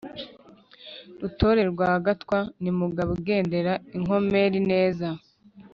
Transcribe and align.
Rutore 1.21 1.61
rwa 1.71 1.85
Sagatwa 1.93 2.37
ni 2.61 2.71
Mugabo 2.79 3.09
ugendera 3.17 3.73
inkomeri 3.95 4.59
neza 4.71 5.07